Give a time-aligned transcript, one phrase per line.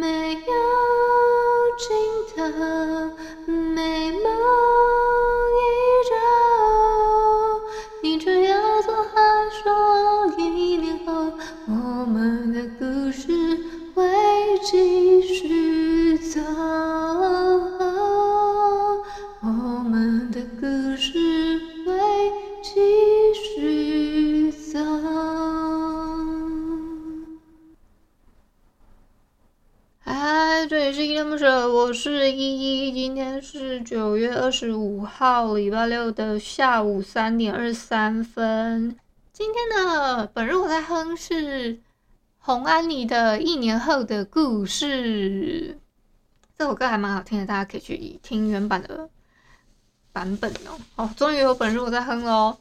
[0.00, 0.38] 没有
[1.78, 1.86] 尽
[2.34, 2.36] 头，
[3.46, 4.22] 美梦
[5.52, 5.62] 依
[6.08, 6.12] 旧。
[8.02, 9.12] 你这样做还
[9.50, 9.62] 说
[10.38, 10.42] 一
[10.76, 11.32] 年后，
[11.66, 11.72] 我
[12.06, 13.22] 们的故事
[13.94, 14.02] 会
[14.62, 16.40] 继续走。
[19.40, 19.48] 我
[19.88, 21.33] 们的故事
[31.84, 32.92] 我是依依。
[32.92, 38.96] 今天是九月二十五号，礼拜六的下午三点二十三分。
[39.34, 41.78] 今天的本日我在哼是
[42.38, 45.74] 红安妮的《一年后的故事》，
[46.56, 49.10] 这首歌还蛮好听的，大家可以去听原版的
[50.10, 50.80] 版本哦。
[50.96, 52.56] 哦，终于有本日我在哼喽，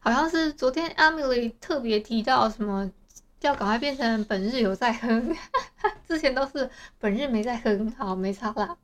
[0.00, 2.90] 好像是昨天 Emily 特别提到什么。
[3.42, 5.36] 要赶快变成本日有在哼，
[6.08, 8.76] 之前都是本日没在哼，好，没差啦。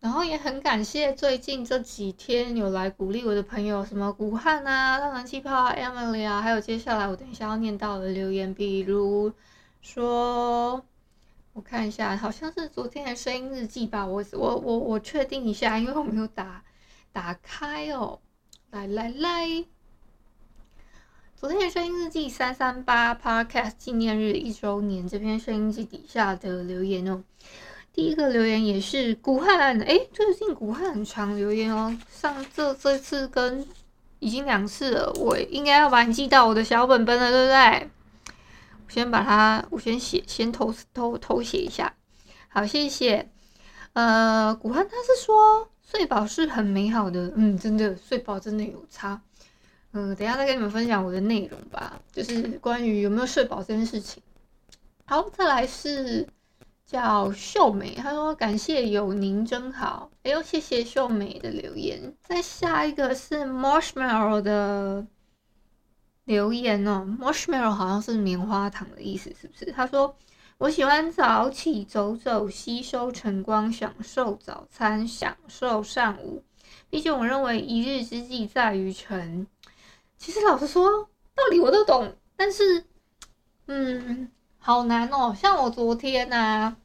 [0.00, 9.30] 然后也很感谢最近这几天有来鼓励我的朋友，什么古汉啊、浪漫气泡啊、Emily 啊，还有接下来我等一下要念到的留言，比如
[9.82, 10.82] 说，
[11.52, 16.64] 我看一下，好像是昨天的声音日记吧，我我我我确定一下，因为我没有打
[17.12, 18.20] 打开哦，
[18.70, 19.64] 来来来。
[21.40, 27.24] 昨天的声音日记三三八 Podcast 纪念日一周年这篇声音日记底下的留言哦，
[27.94, 33.66] 第一个留言也是古汉，哎，最近古汉很常留言哦，上这这次跟
[34.18, 37.90] 已经两次了，我应该要把你记到我的小本本了，对不对？
[38.86, 41.94] 我先把它，我先写，先偷偷偷写一下，
[42.48, 43.30] 好，谢谢。
[43.94, 49.22] 呃，古汉他是说睡饱是很美好的，嗯，真的睡饱真的有差。
[49.92, 54.22] 嗯，等下再跟你们分享我的内容吧，就是关于有没有睡饱这件事情。
[55.04, 56.28] 好，再来是
[56.86, 60.08] 叫秀美，她说感谢有您真好。
[60.22, 62.14] 哎呦，谢谢秀美的留言。
[62.22, 65.04] 再下一个是 Marshmallow 的
[66.24, 69.72] 留言哦，Marshmallow 好像是棉花糖的意思，是不是？
[69.72, 70.16] 他说
[70.58, 76.44] 我喜欢早起走走，吸收晨光，享受早餐，享受上午。
[76.88, 79.48] 毕竟我认为一日之计在于晨。
[80.20, 82.84] 其实老实说，道理我都懂，但是，
[83.66, 85.34] 嗯，好难哦。
[85.34, 86.76] 像我昨天呐、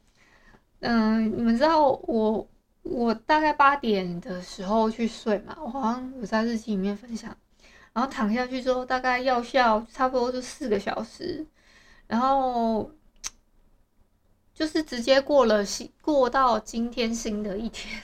[0.80, 2.48] 嗯，你们知道我
[2.82, 7.36] 我大概八点的时候去睡嘛，我好像有在日记里面分享，
[7.92, 11.46] 然后躺下去之后，大概药效差不多就四个小时，
[12.06, 12.90] 然后
[14.54, 18.02] 就是直接过了新过到今天新的一天，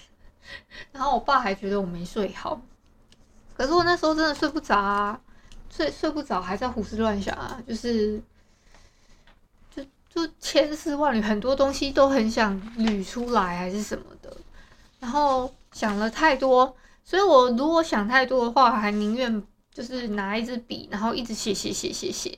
[0.92, 2.60] 然后我爸还觉得我没睡好。
[3.62, 5.21] 可是我那时候真的睡不着啊，
[5.71, 8.21] 睡睡不着，还在胡思乱想啊，就是，
[9.73, 14.37] 就就千丝万缕，很多东西都很想捋出来，还是什么的，
[14.99, 16.75] 然后想了太多，
[17.05, 19.41] 所以我如果想太多的话，还宁愿
[19.72, 22.37] 就是拿一支笔，然后一直写写写写写，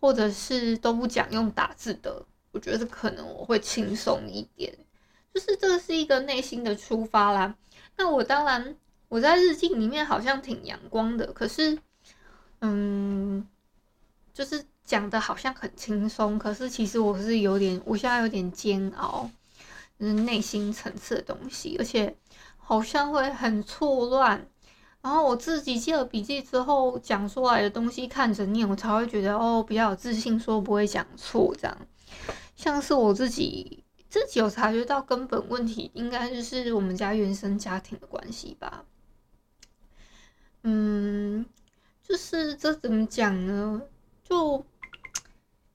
[0.00, 4.76] 或者是都不讲，用打字的，我觉得可能我会轻松一点，
[5.32, 7.54] 就是这是一个内心的出发啦。
[7.96, 8.76] 那我当然。
[9.08, 11.78] 我在日记里面好像挺阳光的，可是，
[12.60, 13.46] 嗯，
[14.34, 19.30] 就是讲的好像很轻松，可是其实我是有点，我现在有点煎熬，
[19.98, 22.16] 就是内心层次的东西，而且
[22.56, 24.46] 好像会很错乱。
[25.02, 31.78] 然后我自己记了笔记之后讲出来的东西看着念，我才会觉得哦，比较有自信，说不会讲错这样。
[32.56, 38.84] 像是我自己自己有察觉到根本问题，应该就是我们家原生家庭的关系吧。
[40.68, 41.46] 嗯，
[42.02, 43.80] 就是这怎么讲呢？
[44.24, 44.66] 就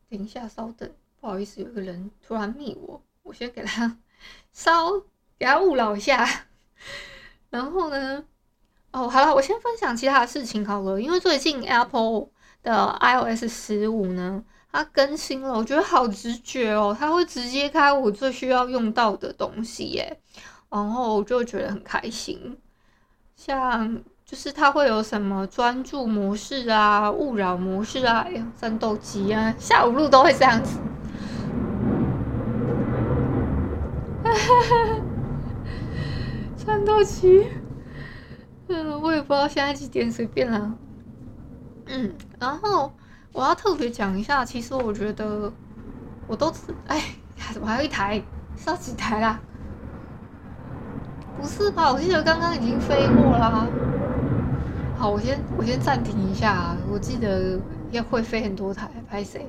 [0.09, 0.91] 等一下，稍等，
[1.21, 3.97] 不好意思，有个人突然密我，我先给他
[4.51, 4.99] 稍
[5.39, 6.27] 给他勿扰一下。
[7.49, 8.25] 然后呢，
[8.91, 12.27] 哦，好了，我先分享其他的事情好了，因为最近 Apple
[12.61, 14.43] 的 iOS 十五呢，
[14.73, 20.19] 它更新了，我觉得好直觉哦，它会直接开我最需要用到的东西耶，
[20.69, 22.59] 然后我就觉得很开心，
[23.37, 24.03] 像。
[24.31, 30.79] 就是它会有什么专注模式啊、勿扰模式啊、哎呦战斗机啊，下午路都会这样子。
[36.65, 37.45] 战斗机，
[38.69, 40.71] 嗯，我也不知道现在几点，随便啦。
[41.87, 42.93] 嗯，然后
[43.33, 45.51] 我要特别讲一下，其实我觉得
[46.25, 46.49] 我都
[46.87, 47.01] 哎，
[47.51, 48.23] 怎么还有一台？
[48.55, 49.41] 是要几台啦？
[51.37, 51.91] 不是吧？
[51.91, 53.67] 我记得刚刚已经飞过啦。
[55.01, 56.77] 好，我先我先暂停一下。
[56.87, 57.59] 我记得
[57.89, 59.47] 要会飞很多台，拍谁？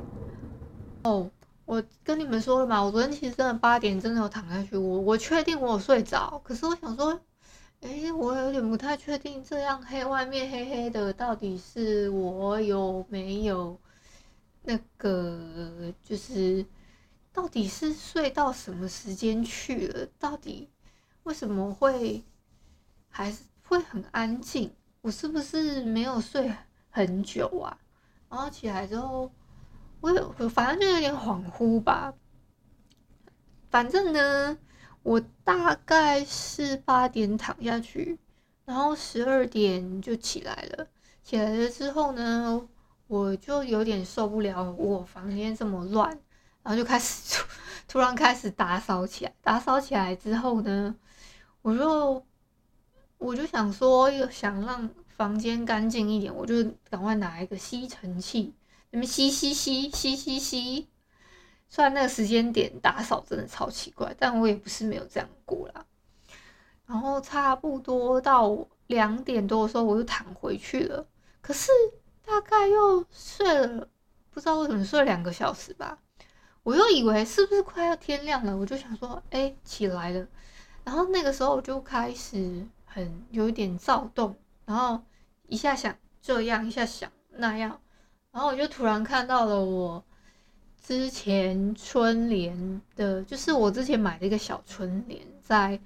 [1.02, 1.30] 哦，
[1.66, 7.20] 我跟你们说了嘛，我昨天其实真的八点真的有躺下去，我我确定我有睡着，可是我想说，
[7.82, 13.78] 哎，我有点不太确定，这样黑外面黑黑的，到底是我有没有
[14.62, 16.64] 那个就是。
[17.34, 20.06] 到底是睡到什么时间去了？
[20.18, 20.68] 到底
[21.24, 22.22] 为什么会
[23.08, 24.70] 还是会很安静？
[25.02, 26.54] 我是不是没有睡
[26.88, 27.76] 很久啊？
[28.30, 29.32] 然后起来之后，
[30.00, 32.14] 我有反正就有点恍惚吧。
[33.68, 34.56] 反正呢，
[35.02, 38.16] 我大概是八点躺下去，
[38.64, 40.86] 然后十二点就起来了。
[41.24, 42.68] 起来了之后呢，
[43.08, 46.16] 我就有点受不了我房间这么乱。
[46.62, 47.42] 然后就开始
[47.88, 50.94] 突然开始打扫起来，打扫起来之后呢，
[51.62, 52.24] 我就
[53.22, 56.54] 我就想说，又想让房间干净一点，我就
[56.90, 58.52] 赶快拿一个吸尘器，
[58.90, 60.88] 那么吸吸吸吸吸吸。
[61.68, 65.86] 虽然那个时间点打扫真的超奇怪，但我也不是没有这样过啦。
[66.84, 71.06] 然后差不多到两点多的时候，我就躺回去了。
[71.40, 71.70] 可是
[72.26, 73.88] 大概又睡了，
[74.30, 75.98] 不知道为什么睡了两个小时吧。
[76.62, 80.26] 我又以为是不是快要天亮了，我就想说，哎、起来了。
[80.84, 84.36] 然后那个时候我就开始很有一点躁动，
[84.66, 85.00] 然后
[85.48, 87.80] 一下想这样，一下想那样，
[88.30, 90.04] 然后我就突然看到了我
[90.82, 95.80] 之前春联的，就是我之前买的一个小春联，在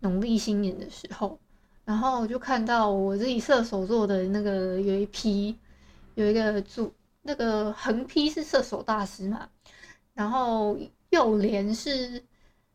[0.00, 1.38] 农历新年的时候，
[1.86, 5.56] 然后我就看到我自己射手座的那个有一批，
[6.16, 9.48] 有一个主，那个横批是射手大师嘛。
[10.12, 10.76] 然后
[11.08, 12.22] 右联是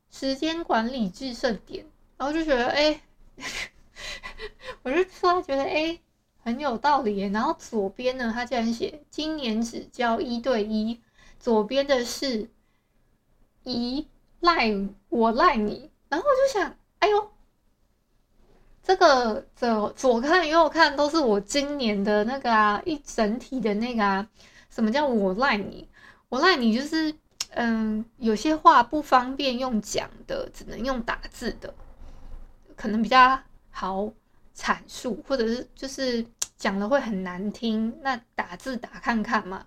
[0.09, 1.85] 时间管理制胜点，
[2.17, 2.99] 然后就觉得哎，
[4.83, 5.99] 我就突然觉得哎
[6.43, 7.21] 很有道理。
[7.27, 10.99] 然后左边呢，他竟然写今年只交一对一，
[11.39, 12.49] 左边的是
[13.63, 14.07] 一
[14.39, 14.71] 赖
[15.09, 17.31] 我赖你，然后我就想，哎呦，
[18.83, 24.29] 这个左左看右看都是我今年的那个啊，一整体的那个啊，
[24.69, 25.87] 什么叫我赖你？
[26.29, 27.15] 我赖你就是。
[27.51, 31.73] 嗯，有些话不方便用讲的，只能用打字的，
[32.77, 33.37] 可能比较
[33.69, 34.13] 好
[34.55, 36.25] 阐述，或者是就是
[36.57, 39.65] 讲的会很难听，那打字打看看嘛，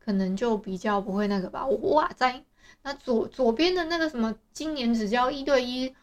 [0.00, 1.64] 可能就比较不会那个吧。
[1.66, 2.44] 哇塞，
[2.82, 5.94] 那左左边的那个什么，今年只交一对一，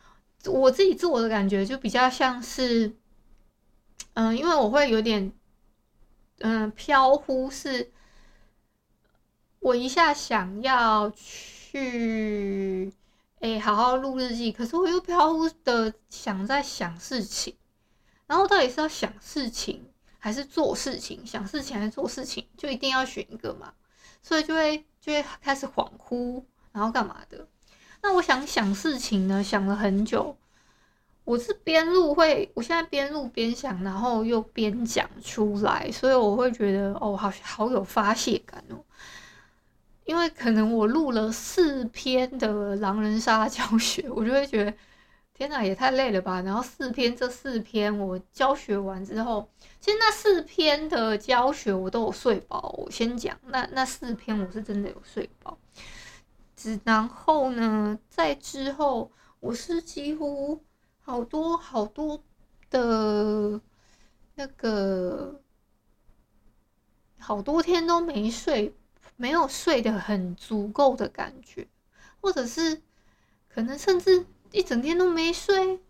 [0.46, 2.96] 我自己自我的感觉就比较像是，
[4.14, 5.34] 嗯，因为我会有点，
[6.40, 7.92] 嗯，飘忽是。
[9.62, 12.94] 我一下想要去，
[13.40, 17.56] 哎、好好录日记，可是我又飘忽的想在想事情，
[18.28, 21.26] 然后到底是要想事情还是做事情？
[21.26, 23.74] 想事情还是做事情，就一定要选一个嘛，
[24.22, 26.44] 所以就会就会开始恍惚，
[26.74, 27.48] 然后干嘛的？
[28.02, 30.36] 那我想想事情呢，想了很久，
[31.24, 38.84] 我是边录会，我现在边录边想，然后又边讲出来，所以我会觉得哦，好好有发泄感哦。
[40.10, 44.74] 因为可能我录了四篇的狼人杀教学，我就会觉得
[45.36, 46.42] 天哪，也太累了吧。
[46.42, 49.48] 然后四篇，这四篇我教学完之后，
[49.80, 52.74] 其实那四篇的教学我都有睡饱。
[52.80, 55.56] 我先讲，那那四篇我是真的有睡饱。
[56.56, 60.60] 只然后呢，在之后我是几乎
[60.98, 62.24] 好多好多
[62.72, 63.62] 的
[64.34, 65.40] 那个
[67.20, 68.76] 好多天都没睡。
[69.22, 71.68] 没有睡得很足够的感觉，
[72.22, 72.82] 或者是
[73.50, 75.82] 可能甚至一整天都没睡。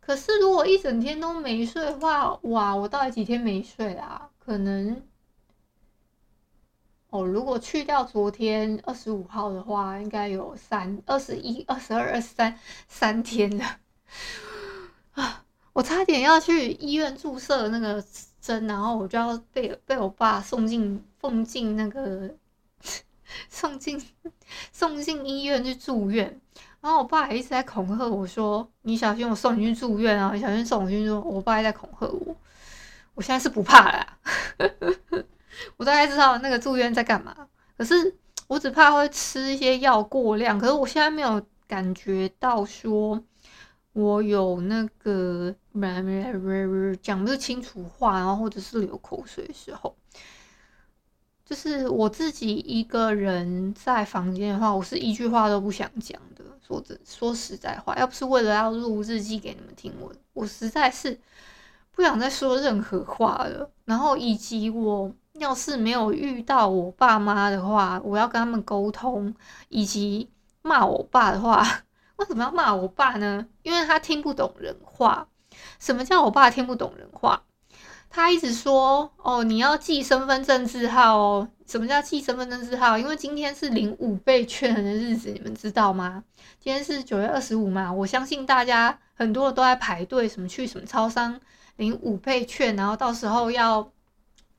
[0.00, 4.28] 可是如果一整天都没睡的话，哇，我到底几天没睡啊？
[4.38, 5.02] 可能
[7.08, 13.64] 哦，如果去掉昨天二十五号的话，应该有三、二十一、二十二、二十三三天了
[15.12, 15.42] 啊！
[15.72, 18.04] 我差点要去医院注射那个
[18.42, 22.36] 针，然后我就要被被我爸送进送进那个。
[23.48, 24.02] 送进
[24.72, 26.40] 送进医院去住院，
[26.80, 30.32] 然后我爸还一直在恐吓我说：“你小心我送你去住院啊！
[30.34, 32.36] 你小心送我去住。”我爸还在恐吓我，
[33.14, 34.18] 我现在是不怕啦。
[35.76, 38.14] 我大概知道那个住院在干嘛，可是
[38.46, 40.58] 我只怕会吃一些药过量。
[40.58, 43.22] 可是我现在没有感觉到说，
[43.92, 45.54] 我有那个
[47.02, 49.96] 讲不清楚话，然后或者是流口水的时候，
[51.48, 56.44] 就是我自己一个人在房间的话，我是一句话都不想讲的。
[56.60, 61.18] 说真说实在话，要不是为了要录日记给你们听，我我实在是
[61.92, 63.70] 不想再说任何话了。
[63.86, 69.34] 然后以及我要是没有遇到我爸妈的话，我要跟他们沟通，
[69.70, 70.28] 以及
[70.60, 71.66] 骂我爸的话。
[72.16, 73.46] 为什么要骂我爸呢？
[73.62, 75.26] 因为他听不懂人话。
[75.78, 77.42] 什么叫我爸听不懂人话？
[78.10, 82.96] 他一直说：“哦，你要记身份证字号哦。”什么叫记身份证字号？
[82.96, 86.24] 因为今天是领五倍券的日子，你们知道吗？
[86.58, 87.92] 今天是九月二十五嘛。
[87.92, 91.38] 我相信大家很多人都在排队，什么去什么超商
[91.76, 93.92] 领五倍券，然后到时候要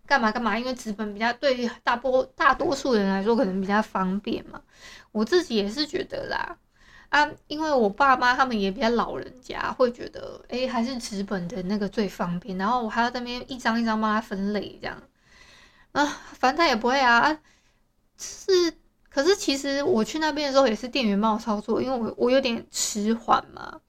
[0.06, 0.58] 干嘛干嘛？
[0.60, 4.62] 因为纸本比较对大波大多数人来说可能比较方便嘛。
[5.12, 6.56] 我自己也是觉得啦。
[7.10, 12.58] 啊，因为我爸妈他们也比较老人家，会觉得，哎、还是纸本的那个最方便。
[12.58, 15.02] 然后我还要在那边一张一张帮他分类，这样，
[15.92, 17.40] 啊，反正他也不会啊。
[18.18, 18.74] 是，
[19.10, 23.82] 可是其实我去那边的时候也是店员帮我操作，因为我我有点迟缓嘛，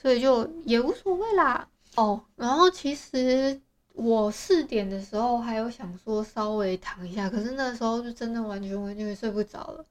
[0.00, 1.68] 所以就也无所谓啦。
[1.94, 3.60] 哦，然后其实
[3.92, 9.84] 我四点的时候还有想说稍微躺一下，可是那时候就真的完全完全睡不着了。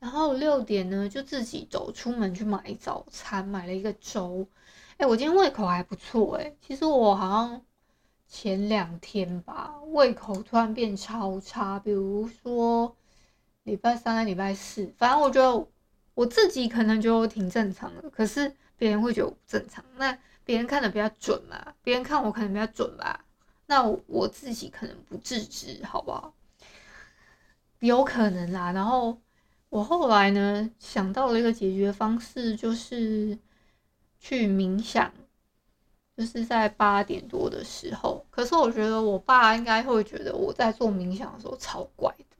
[0.00, 4.48] 然后六点呢，就自己走出门去买早餐，买了一个粥。
[4.96, 6.56] 哎，我今天胃口还不错哎。
[6.62, 7.62] 其实我好像
[8.26, 11.78] 前两天吧，胃口突然变超差。
[11.78, 12.96] 比如说
[13.64, 15.68] 礼拜三、礼拜四，反正我觉得
[16.14, 19.84] 我自己可能觉得我挺正常的，可是别人会觉得我不正常。
[19.96, 23.22] 那别人看的比较准嘛，别人看我可能比较准吧。
[23.66, 26.34] 那我自己可能不自知，好不好？
[27.80, 28.72] 有可能啦。
[28.72, 29.20] 然后。
[29.70, 33.38] 我后来呢，想到了一个解决方式，就是
[34.18, 35.12] 去冥想，
[36.16, 38.26] 就是在八点多的时候。
[38.30, 42.36] 可是我觉得我爸应该会觉得我在做冥想的时候超怪的，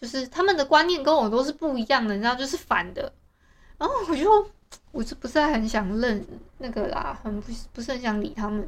[0.00, 3.12] 就是他们的观念跟我都是不一样的，你知道，就是反的。
[3.76, 4.46] 然后我就
[4.92, 6.24] 我是不是很想认
[6.58, 8.66] 那个啦，很不不是很想理他们。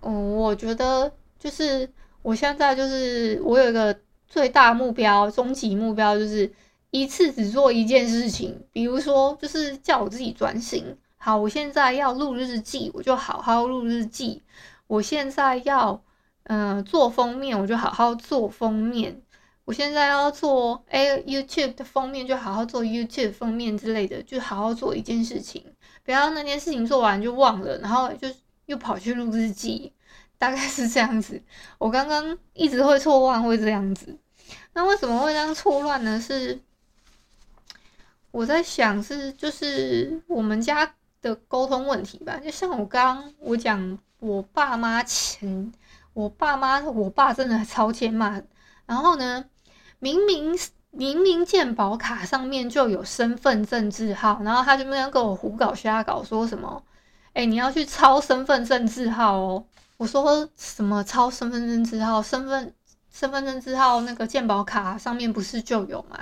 [0.00, 1.86] 嗯，我觉得就是
[2.22, 3.94] 我现在就是我有一个
[4.26, 6.50] 最大目标，终极目标就是。
[6.94, 10.96] 一次只做一件事情，比如说就是叫我自己专心。
[11.16, 14.44] 好，我现在要录日记，我就好好录日记。
[14.86, 16.00] 我现在要
[16.44, 19.20] 嗯、做封面，我就好好做封面。
[19.64, 25.64] 我现在要做哎 YouTube 的封面，就好好做 YouTube 封面之类的，就好好做一件事情。
[26.04, 28.28] 不要那件事情做完就忘了，然后就
[28.66, 29.92] 又跑去录日记，
[30.38, 31.42] 大概是这样子。
[31.78, 34.16] 我刚刚一直会错乱，会这样子。
[34.74, 36.20] 那为什么会这样错乱呢？
[36.20, 36.60] 是
[38.34, 45.72] 我在想是就是我们家的沟通问题吧，就像我刚刚我讲我爸妈前，
[46.14, 48.42] 我爸妈我爸真的超欠骂，
[48.86, 49.44] 然后呢，
[50.00, 50.58] 明明
[50.90, 56.82] 明明健保卡上面就有身份证字号，然后他就那样跟我胡搞瞎搞，说什么，
[57.34, 59.64] 哎，你要去抄身份证字号哦，
[59.96, 62.74] 我说什么抄身份证字号，身份
[63.12, 66.18] 身份证字号那个健保卡上面不是就有吗？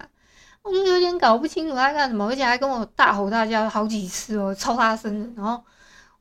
[0.63, 5.43] 我就有点搞不清楚他干什么，而且还跟我大吼大叫好几次哦，超大声的。
[5.43, 5.65] 然后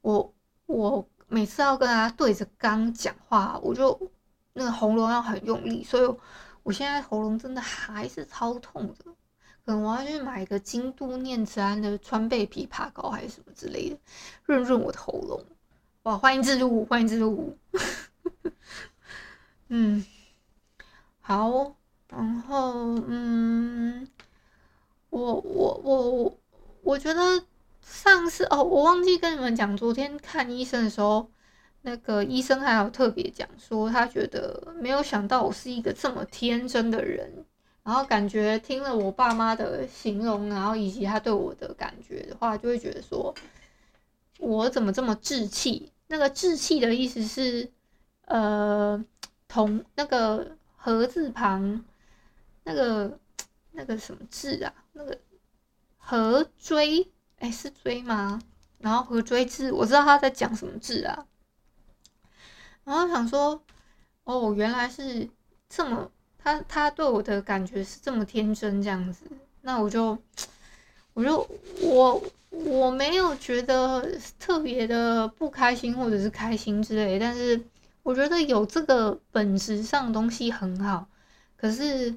[0.02, 0.34] 我
[0.66, 4.12] 我每次要跟他对着刚讲话，我就
[4.54, 6.16] 那个喉咙要很用力，所以
[6.64, 9.06] 我现在喉咙真的还是超痛的。
[9.64, 13.98] 可能我要去买一个京都念慈庵的川贝枇杷膏还是什么之类的，
[14.44, 15.46] 润润我的喉咙。
[16.04, 17.56] 哇，欢迎置入，欢迎置入。
[19.70, 20.04] 嗯，
[21.20, 21.76] 好，
[22.08, 24.08] 然后嗯。
[25.12, 26.38] 我我我我
[26.84, 27.44] 我觉得
[27.82, 31.30] 上次哦，我忘记跟你们讲，昨天看医生的时候，
[31.82, 37.46] 那个医生还有特别讲说，他觉得没有想到我是一个这么天真的人，
[37.84, 43.36] 然后感觉听了我爸妈的形容，然后以及他对我的感觉的话，就会觉得说
[44.40, 45.92] 我怎么这么稚气？
[46.08, 47.70] 那个稚气的意思是，
[48.28, 49.04] 呃，
[49.50, 51.84] 同那个禾字旁
[52.64, 53.20] 那个。
[53.74, 54.74] 那个什么字啊？
[54.94, 55.18] 那个
[55.98, 58.42] 河锥，哎、是追吗？
[58.80, 61.26] 然后河锥字，我知道他在讲什么字啊。
[62.84, 63.64] 然后想说，
[64.24, 65.30] 哦，原来是
[65.70, 69.26] 这么，他他对我的感觉是这么天真这样子。
[69.62, 70.18] 那我就，
[71.14, 71.48] 我就
[71.82, 77.64] 我我没有觉得特别的不开心或者是开心之类，但是
[78.04, 81.08] 我觉得有这个本质上的东西很好。
[81.56, 82.14] 可是，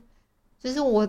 [0.59, 1.07] 就是我。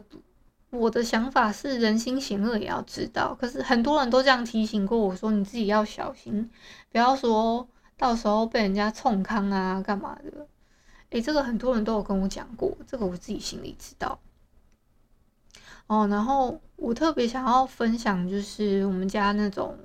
[0.75, 6.49] 我的想法是人心险恶也要知道，可是很多人都这样提醒过我说，你自己要小心，
[6.91, 7.67] 不要说
[7.97, 10.47] 到时候被人家冲康啊，干嘛的？
[11.11, 14.19] 诶，这个很多人都有跟我讲过，这个我自己心里知道。
[15.87, 19.77] 哦，然后我特别想要分享，就是我们家那种，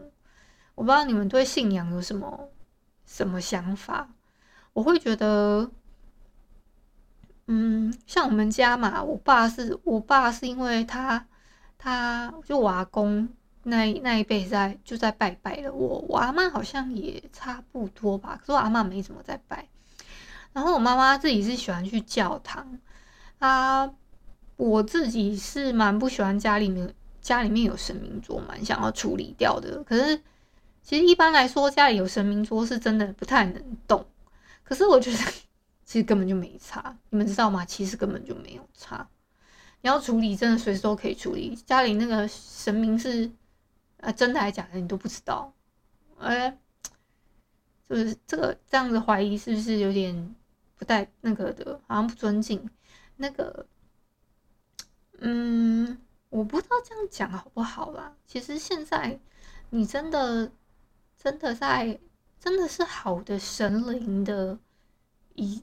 [0.75, 2.49] 我不知道你们对信仰有什么
[3.05, 4.09] 什么想法？
[4.73, 5.71] 我会觉得，
[7.53, 11.27] 嗯，像我们家嘛，我爸是我爸是因为他
[11.77, 13.29] 他就我阿公
[13.65, 19.67] 那那一辈在就在拜拜了，我我阿妈好像也差不多吧，可是我阿妈没怎么在拜。
[20.53, 22.79] 然后我妈妈自己是喜欢去教堂，
[23.41, 23.91] 啊，
[24.57, 29.83] 我自己是蛮不喜欢家里面家里面有神明桌，蛮想要处理掉的。
[29.83, 30.23] 可是
[30.85, 34.07] 其实一般来说，家里有神明桌是真的不太能动。
[34.63, 35.19] 可是我觉得
[35.91, 37.65] 其实根本就没差，你们知道吗？
[37.65, 39.11] 其实根本就没有差。
[39.81, 41.57] 你要处理，真的随时都可以处理。
[41.67, 43.29] 家里那个神明是
[43.99, 45.53] 啊，真的还是假的，你都不知道。
[46.21, 46.57] 哎，
[47.89, 50.37] 就是这个这样子怀疑，是不是有点？
[50.77, 52.71] 不带那个的，好像不尊敬
[53.17, 53.67] 那个，
[55.19, 58.15] 嗯，我不知道这样讲好不好啦。
[58.29, 59.19] 其实现在
[59.71, 60.53] 你真的
[61.19, 61.99] 真的在
[62.39, 64.57] 真的是好的神灵的
[65.35, 65.61] 一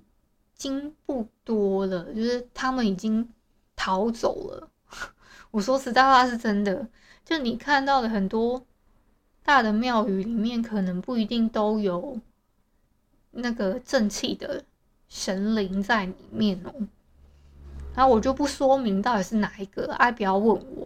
[0.58, 3.30] 经不多了，就是他们已经
[3.76, 4.70] 逃走了。
[5.52, 6.88] 我说实在话是真的，
[7.24, 8.66] 就你看到的很多
[9.44, 12.20] 大的庙宇里面，可能不一定都有
[13.32, 14.64] 那个正气的。
[15.10, 16.74] 神灵在里面哦，
[17.96, 20.86] 然后我就不说明到底是哪一个，爱，不要问我。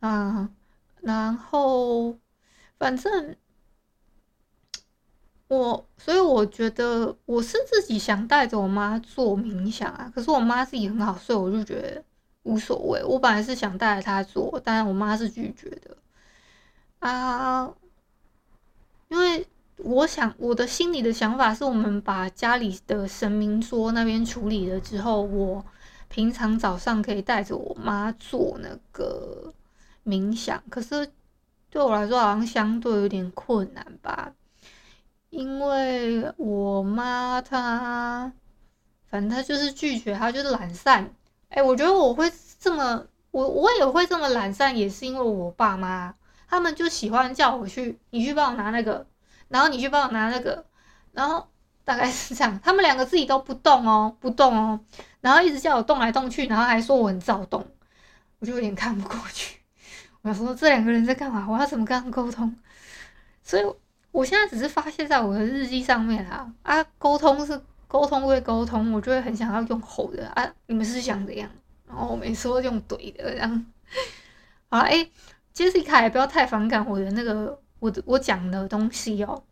[0.00, 0.50] 啊，
[1.00, 2.14] 然后
[2.78, 3.34] 反正
[5.48, 12.02] 我，所以我觉得我是自己想带着我妈做冥想啊，可是我妈自己很好睡，我就觉得
[12.42, 13.02] 无所谓。
[13.04, 15.96] 我本来是想带着她做，但是我妈是拒绝的
[17.00, 17.72] 啊，
[19.08, 19.46] 因为。
[19.80, 25.62] 我想，我的心里的想法是，我们把家里的神明桌那边处理了之后，我
[26.08, 29.52] 平常早上可以带着我妈做那个
[30.06, 30.62] 冥想。
[30.70, 31.06] 可是
[31.68, 34.32] 对我来说，好像相对有点困难吧，
[35.30, 38.32] 因为我妈她，
[39.10, 41.14] 反正她就是拒绝，她就是懒散。
[41.48, 46.14] 哎，我觉得我会这么，我我也会这么懒散，也是因为我爸妈，
[46.48, 49.06] 他们就喜欢叫我去，你去帮我拿那个。
[49.48, 50.66] 然后你去帮我拿那个，
[51.12, 51.46] 然后
[51.84, 54.80] 大概是这样，他们两个自己都不动哦，不动哦，
[55.20, 57.64] 然后一直叫我动来动去，然后还说我很躁动，
[58.40, 59.60] 我就有点看不过去。
[60.22, 61.46] 我说这两个人在干嘛？
[61.48, 62.56] 我要怎么跟他们沟通？
[63.44, 63.62] 所以
[64.16, 71.50] 我现在只是发泄在我的日记上面啊啊，沟通是沟通归沟通，我就会很想要用吼的啊，你们是想怎样？
[71.86, 73.66] 然后我每次都用怼的这样。
[74.70, 75.12] 好了，诶
[75.54, 77.60] ，Jessica 也不要太反感我的那个。
[77.78, 79.44] 我我讲的东西哦，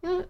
[0.00, 0.26] 因为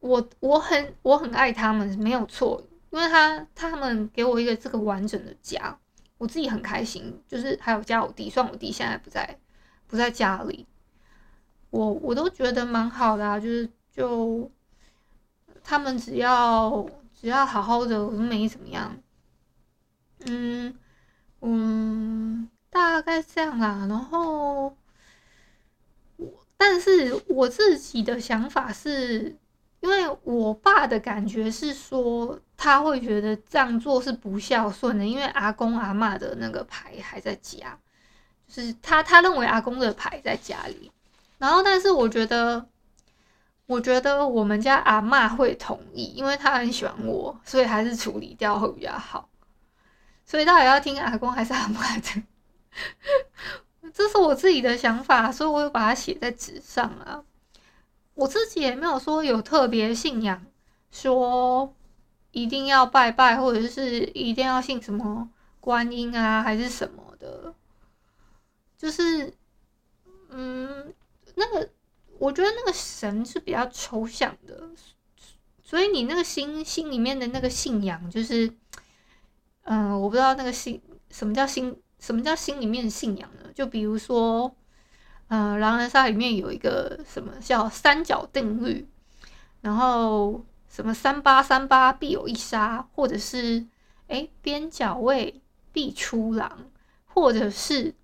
[0.00, 5.78] 我我很我很爱他们，没有错，因为他他们给我一个这个完整的家，
[6.18, 7.22] 我自己很开心。
[7.28, 9.38] 就是还有加我弟，虽然我弟现在不在
[9.86, 10.66] 不在家里，
[11.70, 13.40] 我我都觉得蛮好的啊。
[13.40, 14.50] 就是就
[15.62, 16.86] 他们只要
[17.18, 18.96] 只要好好的，我都没怎么样。
[20.26, 20.74] 嗯
[21.40, 24.74] 嗯，大概这样啦，然后
[26.16, 26.46] 我。
[26.62, 29.34] 但是我自己的想法是，
[29.80, 37.78] 因为我爸的感觉是说，他会觉得这样做是不孝顺的，因为阿公阿嬷的那个牌还在家，
[38.46, 40.92] 就是他他认为阿公的牌在家里。
[41.40, 42.68] 然后，但是我觉得，
[43.64, 49.30] 我觉得我们家阿嬷会同意，因为他很喜欢我，所以还是处理掉会比较好。
[50.26, 52.22] 所以到底要听阿公还是阿嬷的？
[53.94, 57.24] 这是我自己的想法，所以我有把它写在纸上啊。
[58.14, 60.44] 我自己也没有说有特别信仰，
[60.90, 61.74] 说
[62.32, 67.54] 一定要拜拜，或者是一定要信什么观音啊，还是什么的。
[68.76, 69.34] 就是，
[72.20, 74.70] 我觉得那个神是比较抽象的，
[75.64, 78.52] 所以你那个心心里面的那个信仰，就是，
[79.62, 80.80] 嗯、我不知道那个心
[81.10, 81.76] 什么叫心。
[82.02, 83.50] 什么叫心里面的信仰呢？
[83.54, 84.56] 就比如说，
[85.28, 88.88] 嗯、狼人杀里面有一个什么叫三角定律，
[89.60, 93.66] 然后什么三八三八必有一杀，或者是
[94.08, 95.42] 哎边角位
[95.74, 96.70] 必出狼，
[97.04, 97.94] 或者是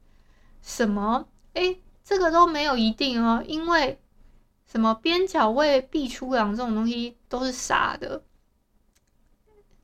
[0.60, 3.98] 什么哎这个都没有一定哦，因为
[4.70, 8.22] 什么边角位必出狼这种东西都是傻的，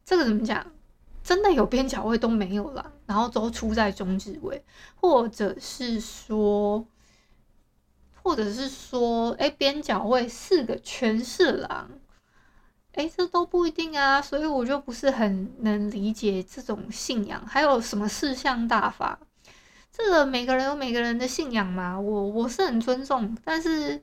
[0.05, 0.67] 这个怎么讲？
[1.23, 4.65] 真的有边角位都没有狼，然后都出在中置位，
[4.97, 6.85] 或者是说，
[8.25, 11.89] 或者是说，哎，边角位四个全是狼，
[12.95, 19.21] 哎，这都不一定啊，所以我就不是很能理解这种信仰，还有什么四象大法，
[19.93, 24.03] 这个每个人有每个人的信仰嘛，我我是很尊重，但是。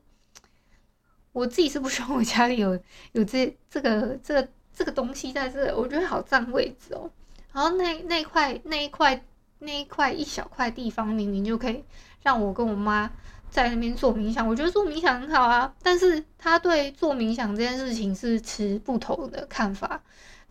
[1.31, 2.77] 我自己是不希望我家里有
[3.11, 7.09] 有这这个这个这个东西在这，我觉得好占位置哦。
[7.51, 9.23] 然后那那块那一块
[9.59, 11.83] 那一块一小块地方，明明就可以
[12.23, 13.11] 让我跟我妈
[13.49, 15.73] 在那边做冥想，我觉得做冥想很好啊。
[15.81, 20.01] 但是他对做冥想这件事情是持不同的看法，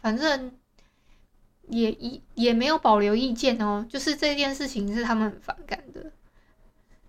[0.00, 0.52] 反正
[1.68, 3.86] 也也也没有保留意见哦。
[3.88, 6.12] 就是这件事情是他们很反感的。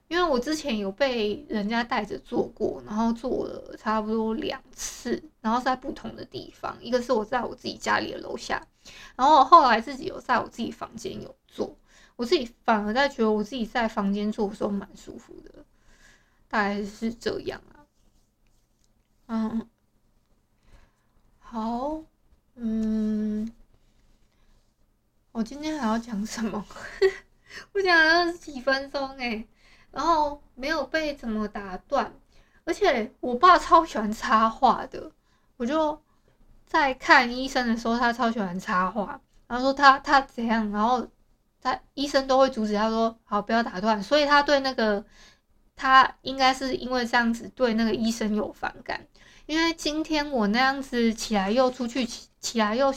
[0.09, 8.67] 因为我之前有被人家带着做过，然后做了差不多两次，然后在不同的地方，一个是我在我自己家里的楼下，
[9.15, 11.77] 然后后来自己有在我自己房间有做，
[12.15, 15.63] 我自己反而在觉得我自己在房间做的时候蛮舒服的，
[16.47, 17.85] 大概是这样啊。
[19.27, 19.69] 嗯，
[21.37, 22.01] 好，
[22.55, 23.53] 嗯，
[25.31, 26.65] 我今天还要讲什么？
[27.73, 27.95] 我讲
[28.25, 29.47] 了几分钟诶。
[29.91, 32.13] 然后没有被怎么打断，
[32.63, 35.11] 而且我爸超喜欢插话的，
[35.57, 35.99] 我就
[36.65, 41.07] 在看医生的时候，他超喜欢插话，然后说他他怎样，然后
[41.61, 45.03] 他医生都会阻止他说好不要打断，所以他对那个
[45.75, 49.07] 他应该是因为这样子对那个医生有反感，
[49.47, 52.93] 因为今天我那样子起来又出去起起来又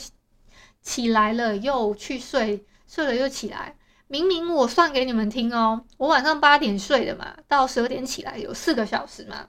[0.82, 3.76] 起来了又去睡睡了又起来。
[4.12, 9.48] 明明我算给你们听哦，我晚上八点睡的嘛，到十二点起来有四个小时嘛。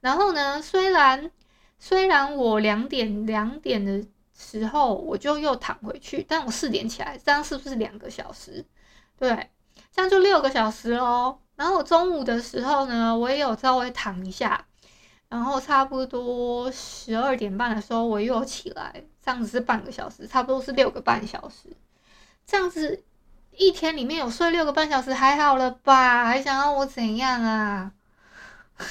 [0.00, 1.32] 然后呢，虽然
[1.80, 8.64] 虽然我两点两点的时候我就又躺回去，但我四点起来，这样是不是两个小时？
[9.18, 9.50] 对，
[9.90, 11.36] 这样就六个小时喽。
[11.56, 14.64] 然后我中午的时候呢，我也有稍微躺一下，
[15.28, 21.76] 然后差不多十二点半的时候我又起来，这样子是半个小时，差不多是六个半小时，
[22.46, 23.02] 这样子。
[23.56, 26.24] 一天里面有睡六个半小时，还好了吧？
[26.24, 27.92] 还想让我怎样啊？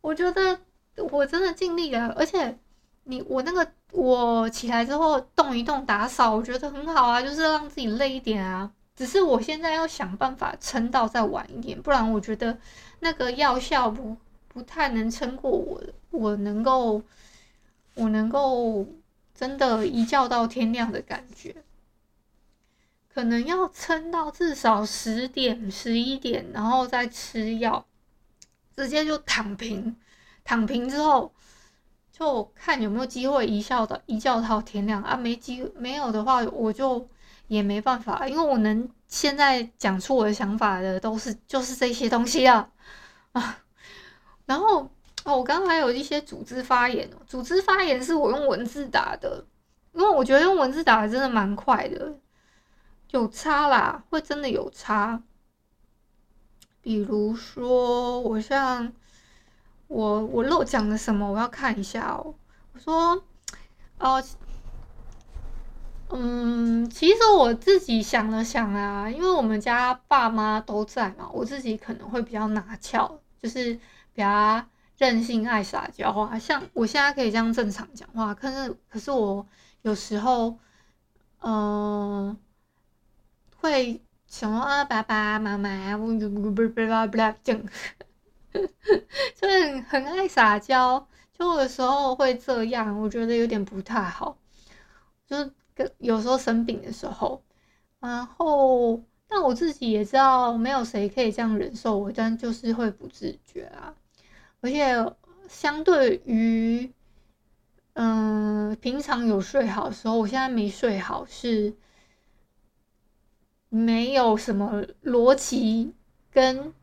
[0.00, 0.60] 我觉得
[0.96, 2.58] 我真的尽力了，而且
[3.04, 8.70] 你我那个我起来之后动一动打扫，我觉得很好啊，就是让自己累一点啊。
[8.94, 12.58] 只是我现在要想办法撑到再晚一点，不然我觉得
[13.00, 14.16] 那个药效不
[14.48, 17.02] 不太能撑过我，我能够
[17.94, 18.86] 我能够
[19.34, 21.56] 真的一觉到天亮的感觉。
[23.14, 27.84] 可能要撑到至少十点、十一点，然后再吃药，
[28.74, 29.94] 直接就躺平。
[30.44, 31.32] 躺平之后，
[32.10, 35.16] 就看有没有机会一觉到一觉到天亮啊。
[35.16, 37.06] 没机没有的话，我就
[37.48, 42.68] 也没办法，因为我能现在讲出我的想法的都是就是这些东西啊
[43.32, 43.58] 啊。
[44.46, 44.88] 然后
[45.24, 49.44] 哦，我刚刚还有一些组织发言，组织发言是我用文字打的，
[49.92, 52.12] 因为我觉得用文字打的真的蛮快的。
[53.12, 55.22] 有差啦，会真的有差。
[56.80, 58.90] 比如说，我像
[59.86, 62.34] 我我漏讲了什么，我要看一下哦。
[62.72, 63.22] 我说，
[63.98, 64.24] 哦，
[66.08, 73.74] 嗯，其实我自己想了想啊，因为我们家爸妈都在嘛，我自己可能会比较拿翘，就是
[74.14, 74.64] 比较
[74.96, 76.38] 任性、爱撒娇啊。
[76.38, 79.46] 像我现在可以这样正常讲话，可是可是我
[79.82, 80.58] 有时候，
[81.40, 82.34] 嗯。
[83.62, 84.84] 会什么啊？
[84.84, 87.62] 爸爸妈妈，我 就不不不不不讲，
[89.36, 94.36] 就很很爱撒娇，就有时候会这样，我觉得有点不太好。
[95.28, 95.52] 就是
[95.98, 97.40] 有时候生病的时候，
[98.00, 103.94] 然后但我自己也知道，没有谁可以这样忍受我，但就是会不自觉啊。
[104.60, 104.92] 而且
[105.48, 106.92] 相对于，
[107.92, 111.72] 嗯，平常有睡好的时候，我现在没睡好是。
[113.74, 115.94] 没有什么逻辑
[116.30, 116.74] 跟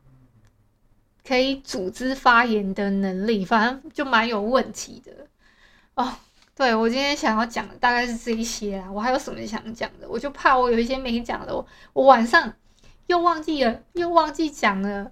[1.23, 5.28] 可以组织发言的能力，反正就蛮有问题的
[5.93, 6.15] 哦。
[6.56, 10.10] 对，我今天想要讲的大概是这一些啊，我还有什么想讲的？
[10.10, 12.52] 我就怕我有一些没讲的，我我晚上
[13.06, 15.12] 又忘记了，又忘记讲了。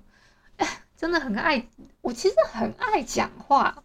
[0.98, 1.68] 真的很爱，
[2.02, 3.84] 我其实很爱讲话，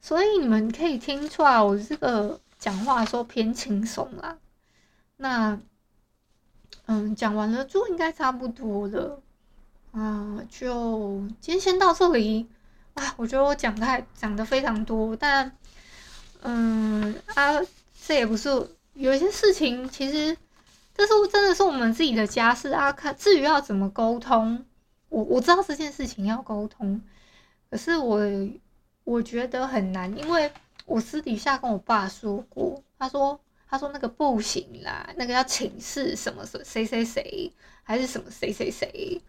[0.00, 4.38] 所以你们可以听出来，我这个讲话的时候偏轻松啦。
[5.18, 5.60] 那。
[6.90, 9.20] 嗯，讲完了就应该差不多了，
[9.92, 12.48] 啊，就今天先到这里
[12.94, 13.14] 啊。
[13.18, 15.52] 我觉得我讲太讲的非常多，但
[16.40, 17.60] 嗯啊，
[18.06, 18.48] 这也不是
[18.94, 20.34] 有一些事情，其实
[20.94, 22.90] 这是真的是我们自己的家事啊。
[22.90, 24.64] 看至于要怎么沟通，
[25.10, 27.02] 我我知道这件事情要沟通，
[27.70, 28.18] 可是我
[29.04, 30.50] 我觉得很难，因为
[30.86, 33.38] 我私底下跟我爸说过，他说
[33.68, 37.52] 他说那个不行啦，那个要请示什么谁谁谁谁，
[37.82, 39.20] 还是什么谁谁谁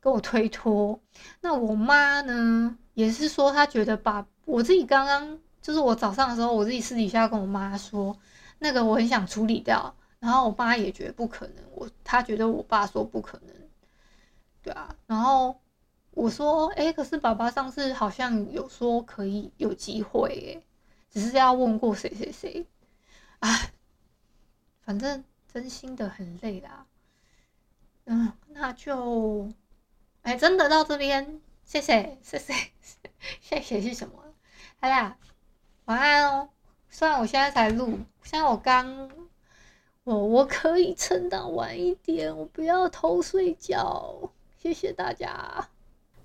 [0.00, 1.00] 跟我推脱。
[1.40, 5.38] 那我妈呢，也是说她觉得把我自己刚刚。
[5.60, 8.16] 就是我早上的时候，我自己私底下跟我妈说，
[8.60, 13.54] 那个我很想处理掉，然后我妈也觉得不可能，我她觉得我爸说不可能，
[14.62, 15.60] 对啊，然后
[16.12, 20.62] 我说，哎，可是爸爸上次好像有说可以有机会，哎，
[21.10, 22.66] 只是要问过谁谁谁，
[23.40, 23.48] 啊，
[24.88, 25.22] 反正
[25.52, 26.86] 真心的很累啦，
[28.06, 29.50] 嗯，那就，
[30.22, 32.54] 哎，真的到这边，谢谢谢谢
[33.42, 34.14] 谢谢是什么？
[34.80, 35.18] 好啦。
[35.84, 36.48] 晚安哦，
[36.88, 39.10] 虽然我现在才录，现在我刚，
[40.04, 45.68] 我我可以撑到晚一点，我不要偷睡觉，谢谢大家。